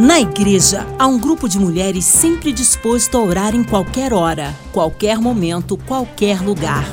Na 0.00 0.20
igreja, 0.20 0.86
há 0.96 1.08
um 1.08 1.18
grupo 1.18 1.48
de 1.48 1.58
mulheres 1.58 2.04
sempre 2.04 2.52
disposto 2.52 3.18
a 3.18 3.20
orar 3.20 3.52
em 3.52 3.64
qualquer 3.64 4.12
hora, 4.12 4.54
qualquer 4.70 5.18
momento, 5.18 5.76
qualquer 5.76 6.40
lugar. 6.40 6.84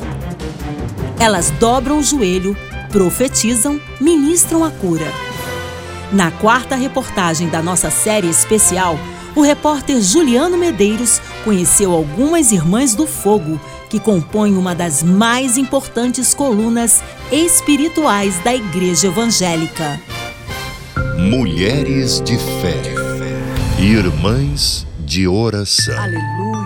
Elas 1.20 1.52
dobram 1.52 2.00
o 2.00 2.04
joelho, 2.04 2.58
profetizam, 2.92 3.80
ministram 4.02 4.64
a 4.64 4.72
cura. 4.72 5.06
Na 6.12 6.32
quarta 6.32 6.76
reportagem 6.76 7.48
da 7.48 7.62
nossa 7.62 7.92
série 7.92 8.28
especial, 8.28 8.98
o 9.36 9.42
repórter 9.44 10.02
Juliano 10.02 10.58
Medeiros 10.58 11.22
conheceu 11.44 11.92
algumas 11.92 12.52
irmãs 12.52 12.96
do 12.96 13.06
fogo 13.06 13.62
que 13.88 14.00
compõem 14.00 14.58
uma 14.58 14.74
das 14.74 15.04
mais 15.04 15.60
importantes 15.60 16.34
colunas 16.34 17.04
espirituais 17.32 18.40
da 18.40 18.56
Igreja 18.56 19.10
Evangélica. 19.10 20.15
Mulheres 21.18 22.22
de 22.22 22.38
fé, 22.38 22.76
irmãs 23.80 24.86
de 25.00 25.26
oração. 25.28 25.98
Aleluia! 25.98 26.66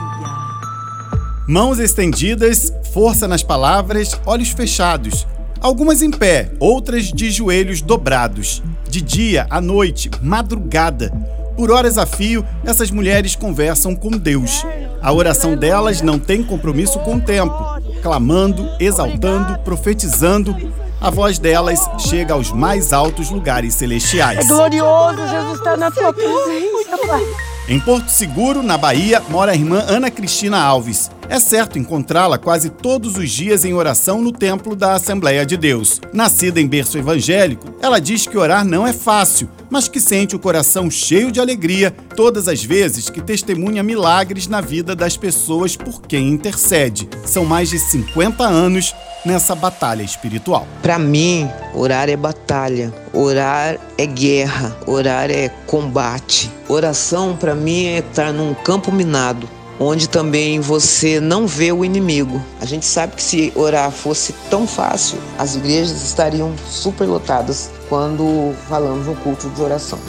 Mãos 1.48 1.77
estendidas, 1.77 2.73
força 2.91 3.27
nas 3.27 3.43
palavras, 3.43 4.20
olhos 4.26 4.49
fechados. 4.49 5.27
Algumas 5.62 6.02
em 6.02 6.09
pé, 6.09 6.52
outras 6.59 7.05
de 7.12 7.30
joelhos 7.30 7.81
dobrados. 7.81 8.63
De 8.90 9.02
dia, 9.02 9.45
à 9.52 9.62
noite, 9.62 10.09
madrugada. 10.20 11.12
Por 11.55 11.70
horas 11.70 11.99
a 11.99 12.07
fio, 12.07 12.43
essas 12.66 12.90
mulheres 12.90 13.35
conversam 13.35 13.95
com 13.95 14.09
Deus. 14.09 14.66
A 15.02 15.13
oração 15.13 15.55
delas 15.55 16.02
não 16.02 16.18
tem 16.18 16.43
compromisso 16.43 16.98
com 16.99 17.18
o 17.18 17.21
tempo. 17.21 17.54
Clamando, 18.02 18.68
exaltando, 18.79 19.59
profetizando, 19.59 20.55
a 21.02 21.09
voz 21.09 21.39
delas 21.39 21.89
chega 21.99 22.34
aos 22.34 22.52
mais 22.52 22.91
altos 22.91 23.30
lugares 23.30 23.73
celestiais. 23.76 24.40
É 24.40 24.44
glorioso, 24.44 25.27
Jesus 25.27 25.57
está 25.57 25.77
na 25.77 25.90
tua 25.90 26.12
presença, 26.13 26.98
Pai. 27.07 27.26
Em 27.67 27.80
Porto 27.80 28.09
Seguro, 28.09 28.63
na 28.63 28.77
Bahia, 28.77 29.21
mora 29.30 29.51
a 29.51 29.55
irmã 29.55 29.84
Ana 29.88 30.12
Cristina 30.12 30.60
Alves. 30.60 31.10
É 31.30 31.40
certo 31.40 31.77
encontrá-la 31.77 32.40
quase 32.40 32.72
todos 32.72 33.16
os 33.16 33.30
dias 33.30 33.63
em 33.63 33.72
oração 33.72 34.20
no 34.20 34.32
templo 34.32 34.76
da 34.76 34.94
Assembleia 34.94 35.46
de 35.46 35.55
Deus. 35.55 36.02
Nascida 36.12 36.60
em 36.60 36.66
berço 36.66 36.98
evangélico, 36.98 37.68
ela 37.80 37.99
diz 37.99 38.26
que 38.26 38.35
orar 38.35 38.66
não 38.66 38.85
é 38.85 38.91
fácil, 38.91 39.48
mas 39.70 39.88
que 39.88 40.02
sente 40.02 40.35
o 40.35 40.40
coração 40.40 40.90
cheio 40.90 41.32
de 41.32 41.40
alegria 41.40 41.96
todas 42.16 42.48
as 42.48 42.63
vezes 42.63 43.12
que 43.12 43.22
testemunha 43.22 43.84
milagres 43.84 44.48
na 44.48 44.60
vida 44.60 44.96
das 44.96 45.16
pessoas 45.16 45.76
por 45.76 46.02
quem 46.02 46.30
intercede. 46.30 47.07
São 47.26 47.46
mais 47.46 47.70
de 47.70 47.77
50 47.77 48.44
anos 48.44 48.96
nessa 49.24 49.54
batalha 49.54 50.02
espiritual. 50.02 50.66
Para 50.82 50.98
mim, 50.98 51.48
orar 51.76 52.10
é 52.10 52.18
batalha, 52.18 52.91
orar 53.13 53.77
é 54.00 54.05
guerra, 54.07 54.76
orar 54.88 55.30
é 55.30 55.50
combate. 55.68 56.50
Oração 56.68 57.38
para 57.38 57.54
mim 57.54 57.85
é 57.85 58.00
estar 58.00 58.34
num 58.34 58.55
campo 58.55 58.91
minado, 58.91 59.48
onde 59.80 60.10
também 60.10 60.60
você 60.60 61.20
não 61.20 61.48
vê 61.48 61.72
o 61.72 61.85
inimigo. 61.85 62.41
A 62.60 62.66
gente 62.66 62.85
sabe 62.85 63.16
que 63.16 63.24
se 63.24 63.52
orar 63.55 63.91
fosse 63.91 64.34
tão 64.50 64.68
fácil, 64.68 65.18
as 65.38 65.56
igrejas 65.56 66.03
estariam 66.03 66.53
superlotadas 66.69 67.72
quando 67.88 68.53
falamos 68.68 69.07
no 69.07 69.16
culto 69.16 69.50
de 69.50 69.62
oração. 69.62 70.00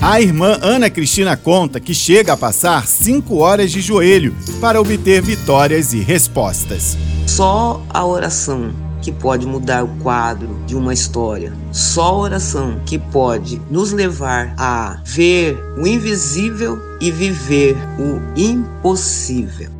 A 0.00 0.20
irmã 0.20 0.58
Ana 0.60 0.90
Cristina 0.90 1.36
conta 1.36 1.80
que 1.80 1.94
chega 1.94 2.34
a 2.34 2.36
passar 2.36 2.86
cinco 2.86 3.38
horas 3.38 3.72
de 3.72 3.80
joelho 3.80 4.36
para 4.60 4.80
obter 4.80 5.22
vitórias 5.22 5.94
e 5.94 6.00
respostas. 6.00 6.96
Só 7.26 7.82
a 7.88 8.04
oração 8.04 8.85
que 9.06 9.12
pode 9.12 9.46
mudar 9.46 9.84
o 9.84 9.88
quadro 10.02 10.58
de 10.66 10.74
uma 10.74 10.92
história. 10.92 11.52
Só 11.70 12.06
a 12.06 12.18
oração 12.18 12.80
que 12.84 12.98
pode 12.98 13.62
nos 13.70 13.92
levar 13.92 14.52
a 14.58 14.98
ver 15.04 15.56
o 15.78 15.86
invisível 15.86 16.76
e 17.00 17.08
viver 17.12 17.76
o 18.00 18.20
impossível. 18.36 19.70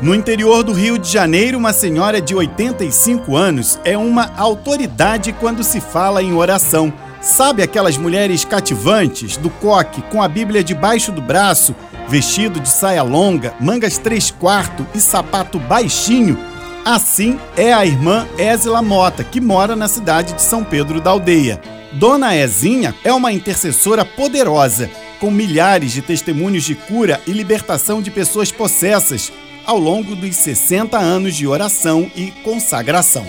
No 0.00 0.14
interior 0.14 0.62
do 0.62 0.72
Rio 0.72 0.96
de 0.96 1.10
Janeiro, 1.10 1.58
uma 1.58 1.72
senhora 1.72 2.20
de 2.20 2.36
85 2.36 3.34
anos 3.34 3.80
é 3.84 3.98
uma 3.98 4.30
autoridade 4.36 5.32
quando 5.32 5.64
se 5.64 5.80
fala 5.80 6.22
em 6.22 6.32
oração. 6.32 6.92
Sabe 7.20 7.64
aquelas 7.64 7.96
mulheres 7.96 8.44
cativantes 8.44 9.36
do 9.36 9.50
coque 9.50 10.02
com 10.02 10.22
a 10.22 10.28
Bíblia 10.28 10.62
debaixo 10.62 11.10
do 11.10 11.20
braço, 11.20 11.74
vestido 12.08 12.60
de 12.60 12.68
saia 12.68 13.02
longa, 13.02 13.54
mangas 13.60 13.98
três 13.98 14.30
quartos 14.30 14.86
e 14.94 15.00
sapato 15.00 15.58
baixinho? 15.58 16.51
Assim 16.84 17.38
é 17.56 17.72
a 17.72 17.86
irmã 17.86 18.26
Ézila 18.36 18.82
Mota, 18.82 19.22
que 19.22 19.40
mora 19.40 19.76
na 19.76 19.86
cidade 19.86 20.32
de 20.32 20.42
São 20.42 20.64
Pedro 20.64 21.00
da 21.00 21.10
Aldeia. 21.10 21.60
Dona 21.92 22.34
Ezinha 22.34 22.92
é 23.04 23.12
uma 23.12 23.32
intercessora 23.32 24.04
poderosa, 24.04 24.90
com 25.20 25.30
milhares 25.30 25.92
de 25.92 26.02
testemunhos 26.02 26.64
de 26.64 26.74
cura 26.74 27.20
e 27.24 27.30
libertação 27.30 28.02
de 28.02 28.10
pessoas 28.10 28.50
possessas 28.50 29.32
ao 29.64 29.78
longo 29.78 30.16
dos 30.16 30.34
60 30.34 30.98
anos 30.98 31.36
de 31.36 31.46
oração 31.46 32.10
e 32.16 32.32
consagração. 32.42 33.24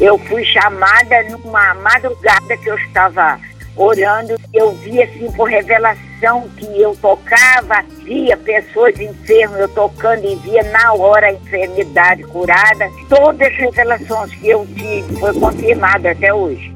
Eu 0.00 0.18
fui 0.18 0.44
chamada 0.44 1.22
numa 1.30 1.74
madrugada 1.74 2.56
que 2.56 2.68
eu 2.68 2.76
estava 2.76 3.38
orando, 3.76 4.36
eu 4.52 4.72
vi 4.72 5.02
assim 5.02 5.30
por 5.32 5.48
revelação 5.48 6.48
que 6.56 6.80
eu 6.80 6.94
tocava, 6.96 7.82
via 8.04 8.36
pessoas 8.36 8.98
enfermas, 8.98 9.60
eu 9.60 9.68
tocando 9.68 10.24
e 10.24 10.36
via 10.36 10.62
na 10.64 10.92
hora 10.94 11.28
a 11.28 11.32
enfermidade 11.32 12.22
curada. 12.24 12.90
Todas 13.08 13.48
as 13.48 13.56
revelações 13.56 14.34
que 14.34 14.48
eu 14.48 14.66
tive 14.66 15.16
foi 15.18 15.32
confirmada 15.34 16.10
até 16.10 16.32
hoje. 16.32 16.74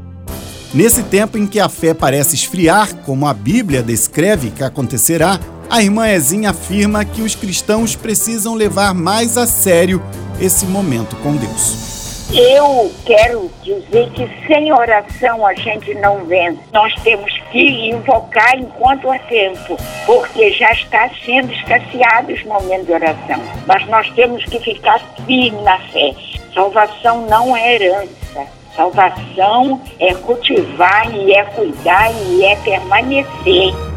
Nesse 0.73 1.05
tempo 1.05 1.39
em 1.39 1.47
que 1.47 1.61
a 1.61 1.69
fé 1.69 1.95
parece 1.95 2.35
esfriar, 2.35 2.97
como 3.05 3.27
a 3.27 3.33
Bíblia 3.33 3.81
descreve 3.81 4.51
que 4.51 4.65
acontecerá, 4.65 5.39
a 5.71 5.83
irmã 5.83 6.09
Ezinha 6.09 6.51
afirma 6.51 7.05
que 7.05 7.23
os 7.23 7.35
cristãos 7.35 7.95
precisam 7.95 8.55
levar 8.55 8.93
mais 8.93 9.39
a 9.39 9.47
sério 9.47 10.03
esse 10.41 10.67
momento 10.67 11.15
com 11.17 11.37
Deus. 11.37 11.94
Eu 12.33 12.93
quero 13.05 13.51
dizer 13.63 14.11
que 14.11 14.47
sem 14.47 14.73
oração 14.73 15.47
a 15.47 15.55
gente 15.55 15.95
não 15.95 16.25
vence. 16.25 16.59
Nós 16.73 16.93
temos 17.03 17.33
que 17.53 17.91
invocar 17.91 18.59
enquanto 18.59 19.11
há 19.11 19.19
tempo, 19.21 19.77
porque 20.07 20.51
já 20.53 20.73
está 20.73 21.09
sendo 21.25 21.53
escasseado 21.53 22.33
os 22.33 22.43
momentos 22.45 22.87
de 22.87 22.93
oração. 22.93 23.41
Mas 23.67 23.87
nós 23.89 24.11
temos 24.11 24.45
que 24.45 24.59
ficar 24.59 25.01
firmes 25.27 25.63
na 25.63 25.79
fé. 25.79 26.15
Salvação 26.53 27.27
não 27.27 27.57
é 27.57 27.75
herança. 27.75 28.47
Salvação 28.75 29.81
é 30.01 30.13
cultivar 30.15 31.15
e 31.15 31.33
é 31.33 31.45
cuidar 31.45 32.11
e 32.13 32.45
é 32.45 32.57
permanecer. 32.57 33.94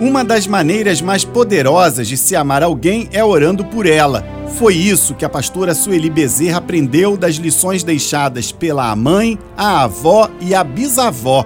Uma 0.00 0.24
das 0.24 0.46
maneiras 0.46 1.02
mais 1.02 1.24
poderosas 1.24 2.06
de 2.06 2.16
se 2.16 2.36
amar 2.36 2.62
alguém 2.62 3.08
é 3.12 3.24
orando 3.24 3.64
por 3.64 3.84
ela. 3.84 4.24
Foi 4.56 4.72
isso 4.74 5.12
que 5.12 5.24
a 5.24 5.28
pastora 5.28 5.74
Sueli 5.74 6.08
Bezerra 6.08 6.58
aprendeu 6.58 7.16
das 7.16 7.34
lições 7.34 7.82
deixadas 7.82 8.52
pela 8.52 8.94
mãe, 8.94 9.36
a 9.56 9.82
avó 9.82 10.30
e 10.40 10.54
a 10.54 10.62
bisavó. 10.62 11.44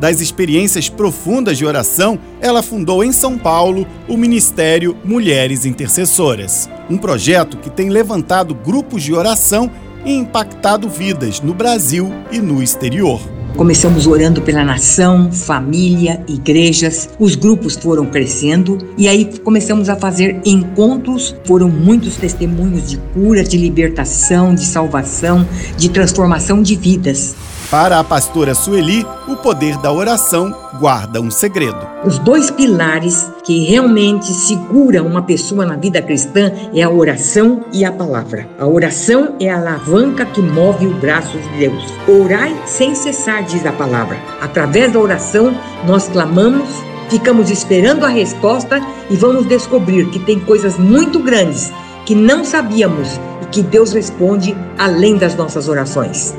Das 0.00 0.20
experiências 0.20 0.88
profundas 0.88 1.56
de 1.56 1.64
oração, 1.64 2.18
ela 2.40 2.60
fundou 2.60 3.04
em 3.04 3.12
São 3.12 3.38
Paulo 3.38 3.86
o 4.08 4.16
Ministério 4.16 4.96
Mulheres 5.04 5.64
Intercessoras, 5.64 6.68
um 6.90 6.98
projeto 6.98 7.56
que 7.56 7.70
tem 7.70 7.88
levantado 7.88 8.52
grupos 8.52 9.04
de 9.04 9.14
oração 9.14 9.70
e 10.04 10.12
impactado 10.12 10.88
vidas 10.88 11.40
no 11.40 11.54
Brasil 11.54 12.12
e 12.32 12.40
no 12.40 12.60
exterior. 12.60 13.20
Começamos 13.56 14.06
orando 14.06 14.40
pela 14.40 14.64
nação, 14.64 15.30
família, 15.30 16.24
igrejas. 16.26 17.10
Os 17.18 17.34
grupos 17.34 17.76
foram 17.76 18.06
crescendo 18.06 18.78
e 18.96 19.06
aí 19.06 19.26
começamos 19.40 19.90
a 19.90 19.96
fazer 19.96 20.40
encontros. 20.44 21.36
Foram 21.44 21.68
muitos 21.68 22.16
testemunhos 22.16 22.88
de 22.88 22.96
cura, 23.12 23.44
de 23.44 23.58
libertação, 23.58 24.54
de 24.54 24.64
salvação, 24.64 25.46
de 25.76 25.90
transformação 25.90 26.62
de 26.62 26.74
vidas. 26.74 27.36
Para 27.72 27.98
a 27.98 28.04
pastora 28.04 28.54
Sueli, 28.54 29.02
o 29.26 29.34
poder 29.34 29.78
da 29.78 29.90
oração 29.90 30.54
guarda 30.78 31.22
um 31.22 31.30
segredo. 31.30 31.78
Os 32.04 32.18
dois 32.18 32.50
pilares 32.50 33.32
que 33.44 33.64
realmente 33.64 34.26
seguram 34.26 35.06
uma 35.06 35.22
pessoa 35.22 35.64
na 35.64 35.74
vida 35.74 36.02
cristã 36.02 36.52
é 36.74 36.82
a 36.82 36.90
oração 36.90 37.64
e 37.72 37.82
a 37.82 37.90
palavra. 37.90 38.46
A 38.58 38.66
oração 38.66 39.36
é 39.40 39.48
a 39.48 39.56
alavanca 39.56 40.26
que 40.26 40.42
move 40.42 40.86
o 40.86 40.94
braço 40.96 41.38
de 41.38 41.48
Deus. 41.60 41.82
Orai 42.06 42.54
sem 42.66 42.94
cessar, 42.94 43.42
diz 43.42 43.64
a 43.64 43.72
palavra. 43.72 44.18
Através 44.42 44.92
da 44.92 45.00
oração, 45.00 45.56
nós 45.86 46.08
clamamos, 46.08 46.68
ficamos 47.08 47.50
esperando 47.50 48.04
a 48.04 48.08
resposta 48.08 48.82
e 49.08 49.16
vamos 49.16 49.46
descobrir 49.46 50.10
que 50.10 50.18
tem 50.18 50.38
coisas 50.40 50.76
muito 50.76 51.18
grandes 51.20 51.72
que 52.04 52.14
não 52.14 52.44
sabíamos 52.44 53.18
e 53.40 53.46
que 53.46 53.62
Deus 53.62 53.94
responde 53.94 54.54
além 54.76 55.16
das 55.16 55.34
nossas 55.34 55.70
orações. 55.70 56.34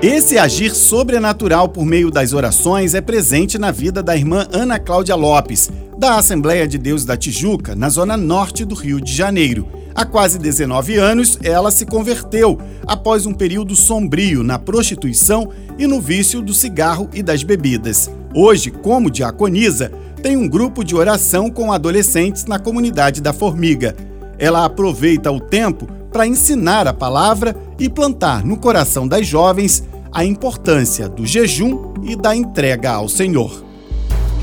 Esse 0.00 0.38
agir 0.38 0.76
sobrenatural 0.76 1.68
por 1.68 1.84
meio 1.84 2.08
das 2.08 2.32
orações 2.32 2.94
é 2.94 3.00
presente 3.00 3.58
na 3.58 3.72
vida 3.72 4.00
da 4.00 4.16
irmã 4.16 4.46
Ana 4.52 4.78
Cláudia 4.78 5.16
Lopes, 5.16 5.68
da 5.98 6.14
Assembleia 6.14 6.68
de 6.68 6.78
Deus 6.78 7.04
da 7.04 7.16
Tijuca, 7.16 7.74
na 7.74 7.88
zona 7.88 8.16
norte 8.16 8.64
do 8.64 8.76
Rio 8.76 9.00
de 9.00 9.12
Janeiro. 9.12 9.66
Há 9.96 10.04
quase 10.04 10.38
19 10.38 10.94
anos, 10.98 11.36
ela 11.42 11.72
se 11.72 11.84
converteu 11.84 12.60
após 12.86 13.26
um 13.26 13.34
período 13.34 13.74
sombrio 13.74 14.44
na 14.44 14.56
prostituição 14.56 15.50
e 15.76 15.84
no 15.84 16.00
vício 16.00 16.40
do 16.40 16.54
cigarro 16.54 17.10
e 17.12 17.20
das 17.20 17.42
bebidas. 17.42 18.08
Hoje, 18.32 18.70
como 18.70 19.10
diaconisa, 19.10 19.90
tem 20.22 20.36
um 20.36 20.46
grupo 20.46 20.84
de 20.84 20.94
oração 20.94 21.50
com 21.50 21.72
adolescentes 21.72 22.44
na 22.44 22.60
comunidade 22.60 23.20
da 23.20 23.32
Formiga. 23.32 23.96
Ela 24.38 24.64
aproveita 24.64 25.32
o 25.32 25.40
tempo 25.40 25.88
para 26.12 26.26
ensinar 26.26 26.86
a 26.86 26.94
palavra 26.94 27.54
e 27.78 27.88
plantar 27.88 28.44
no 28.44 28.56
coração 28.56 29.06
das 29.06 29.26
jovens 29.26 29.84
a 30.12 30.24
importância 30.24 31.08
do 31.08 31.26
jejum 31.26 31.92
e 32.02 32.16
da 32.16 32.34
entrega 32.34 32.92
ao 32.92 33.08
Senhor. 33.08 33.68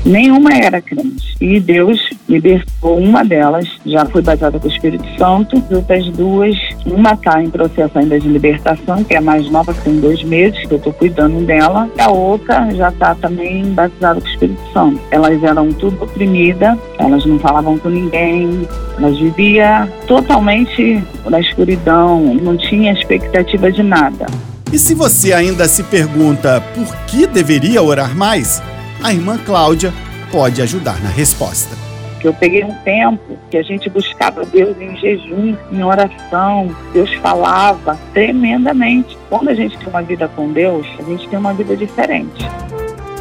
Nenhuma 0.06 0.54
era 0.54 0.80
crente. 0.80 1.34
E 1.40 1.58
Deus 1.58 1.98
libertou 2.28 2.96
uma 2.96 3.24
delas, 3.24 3.68
já 3.84 4.06
foi 4.06 4.22
batizada 4.22 4.56
com 4.56 4.68
o 4.68 4.70
Espírito 4.70 5.04
Santo. 5.18 5.56
As 5.56 5.70
outras 5.72 6.08
duas, 6.10 6.56
uma 6.86 7.14
está 7.14 7.42
em 7.42 7.50
processo 7.50 7.98
ainda 7.98 8.18
de 8.20 8.28
libertação, 8.28 9.02
que 9.02 9.14
é 9.14 9.18
a 9.18 9.20
mais 9.20 9.50
nova, 9.50 9.74
que 9.74 9.80
tem 9.82 9.98
dois 9.98 10.22
meses, 10.22 10.64
que 10.64 10.72
eu 10.72 10.78
estou 10.78 10.92
cuidando 10.92 11.44
dela. 11.44 11.90
E 11.98 12.00
a 12.00 12.08
outra 12.08 12.70
já 12.70 12.88
está 12.88 13.16
também 13.16 13.64
batizada 13.74 14.20
com 14.20 14.26
o 14.28 14.30
Espírito 14.30 14.62
Santo. 14.72 15.00
Elas 15.10 15.42
eram 15.42 15.72
tudo 15.72 16.00
oprimidas, 16.00 16.78
elas 16.98 17.26
não 17.26 17.40
falavam 17.40 17.76
com 17.76 17.88
ninguém, 17.88 18.48
elas 18.96 19.18
viviam 19.18 19.88
totalmente 20.06 21.02
na 21.28 21.40
escuridão, 21.40 22.32
não 22.34 22.56
tinha 22.56 22.92
expectativa 22.92 23.72
de 23.72 23.82
nada. 23.82 24.26
E 24.72 24.78
se 24.78 24.94
você 24.94 25.32
ainda 25.32 25.68
se 25.68 25.82
pergunta 25.84 26.60
por 26.74 26.96
que 27.06 27.26
deveria 27.26 27.82
orar 27.82 28.16
mais, 28.16 28.60
a 29.02 29.12
irmã 29.12 29.38
Cláudia 29.38 29.92
pode 30.30 30.60
ajudar 30.60 31.00
na 31.02 31.08
resposta. 31.08 31.76
Eu 32.22 32.34
peguei 32.34 32.64
um 32.64 32.74
tempo 32.82 33.38
que 33.48 33.56
a 33.56 33.62
gente 33.62 33.88
buscava 33.88 34.44
Deus 34.44 34.76
em 34.80 34.96
jejum, 34.96 35.56
em 35.70 35.82
oração. 35.84 36.74
Deus 36.92 37.12
falava 37.14 37.96
tremendamente. 38.12 39.16
Quando 39.28 39.48
a 39.50 39.54
gente 39.54 39.78
tem 39.78 39.86
uma 39.86 40.02
vida 40.02 40.26
com 40.26 40.52
Deus, 40.52 40.84
a 40.98 41.02
gente 41.04 41.28
tem 41.28 41.38
uma 41.38 41.54
vida 41.54 41.76
diferente. 41.76 42.44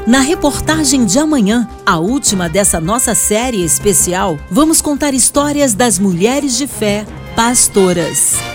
Na 0.07 0.21
reportagem 0.21 1.05
de 1.05 1.19
amanhã, 1.19 1.67
a 1.85 1.99
última 1.99 2.49
dessa 2.49 2.79
nossa 2.79 3.13
série 3.13 3.63
especial, 3.63 4.37
vamos 4.49 4.81
contar 4.81 5.13
histórias 5.13 5.75
das 5.75 5.99
mulheres 5.99 6.57
de 6.57 6.65
fé, 6.65 7.05
pastoras. 7.35 8.54